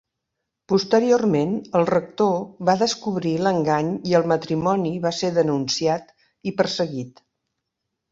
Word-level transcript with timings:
Posteriorment 0.71 1.51
el 1.79 1.83
rector 1.89 2.39
va 2.69 2.73
descobrir 2.79 3.33
l'engany 3.47 3.91
i 4.13 4.15
el 4.21 4.25
matrimoni 4.31 4.95
va 5.05 5.13
ser 5.19 5.31
denunciat 5.37 6.09
i 6.51 6.55
perseguit. 6.63 7.23